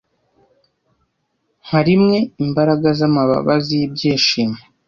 Nka 1.65 1.79
rimwe 1.87 2.17
imbaraga 2.43 2.87
zamababa 2.99 3.53
zibyishimo 3.65 4.57